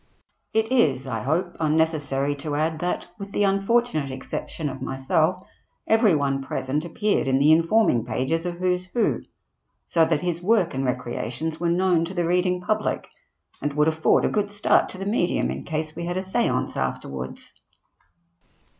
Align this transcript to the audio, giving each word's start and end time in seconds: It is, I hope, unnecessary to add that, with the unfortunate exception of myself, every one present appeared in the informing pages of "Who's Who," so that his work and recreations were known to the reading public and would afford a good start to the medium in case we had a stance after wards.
It 0.55 0.71
is, 0.71 1.05
I 1.05 1.21
hope, 1.21 1.55
unnecessary 1.59 2.33
to 2.37 2.55
add 2.55 2.79
that, 2.79 3.09
with 3.19 3.31
the 3.33 3.43
unfortunate 3.43 4.09
exception 4.09 4.67
of 4.67 4.81
myself, 4.81 5.45
every 5.85 6.15
one 6.15 6.41
present 6.41 6.83
appeared 6.83 7.27
in 7.27 7.37
the 7.37 7.51
informing 7.51 8.03
pages 8.03 8.43
of 8.47 8.57
"Who's 8.57 8.85
Who," 8.95 9.21
so 9.87 10.03
that 10.05 10.21
his 10.21 10.41
work 10.41 10.73
and 10.73 10.83
recreations 10.83 11.59
were 11.59 11.69
known 11.69 12.03
to 12.05 12.15
the 12.15 12.25
reading 12.25 12.61
public 12.61 13.09
and 13.61 13.73
would 13.73 13.87
afford 13.87 14.25
a 14.25 14.29
good 14.29 14.49
start 14.49 14.89
to 14.89 14.97
the 14.97 15.05
medium 15.05 15.51
in 15.51 15.65
case 15.65 15.95
we 15.95 16.05
had 16.07 16.17
a 16.17 16.23
stance 16.23 16.75
after 16.75 17.07
wards. 17.07 17.53